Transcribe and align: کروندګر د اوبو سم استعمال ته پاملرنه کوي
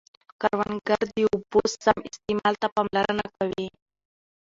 کروندګر 0.41 1.01
د 1.15 1.17
اوبو 1.31 1.61
سم 1.83 1.97
استعمال 2.09 2.53
ته 2.61 2.67
پاملرنه 2.75 3.25
کوي 3.37 3.67